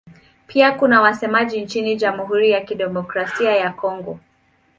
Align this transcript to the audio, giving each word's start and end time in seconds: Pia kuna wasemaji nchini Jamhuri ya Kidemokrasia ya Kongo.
Pia 0.47 0.71
kuna 0.71 1.01
wasemaji 1.01 1.61
nchini 1.61 1.95
Jamhuri 1.95 2.51
ya 2.51 2.61
Kidemokrasia 2.61 3.55
ya 3.55 3.73
Kongo. 3.73 4.19